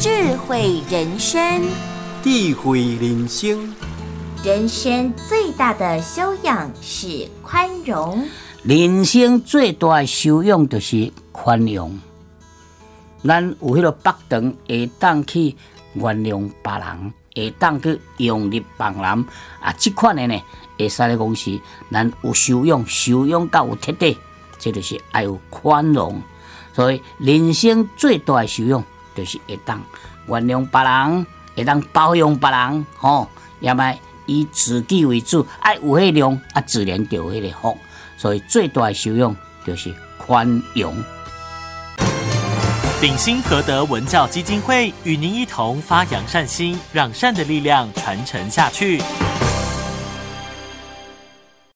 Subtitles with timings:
[0.00, 1.62] 智慧人生，
[2.22, 3.70] 智慧人生，
[4.42, 8.26] 人生最大的修养是宽容。
[8.62, 12.00] 人生最大的修养就是宽容。
[13.22, 15.54] 咱有迄个北长，会当去
[15.92, 19.26] 原谅别人，会当去用力别人
[19.60, 20.42] 啊，即款的呢，
[20.78, 21.60] 会使咧讲是
[21.92, 24.16] 咱有修养，修养到有彻底，
[24.58, 26.22] 这就是爱有宽容。
[26.72, 28.82] 所以人生最大的修养
[29.14, 29.82] 就是会当
[30.26, 31.26] 原谅别人，
[31.56, 33.28] 会当包容别人，吼，
[33.60, 37.78] 也卖以自己为主，爱有迄量啊，自然就有迄个福。
[38.16, 40.94] 所以最大的修养就是宽容。
[43.00, 49.00] 鼎新和德文教基金会与您一同发扬善心，让善的力量传承下去。